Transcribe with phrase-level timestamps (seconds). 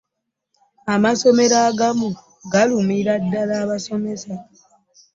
[0.93, 2.09] Amasomero agamu
[2.51, 4.31] galumira ddala abasomesa.